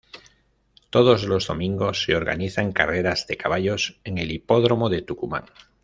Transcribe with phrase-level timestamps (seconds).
[0.89, 5.45] Todos los domingos se organizan carreras de caballos en el Hipódromo de Tucumán.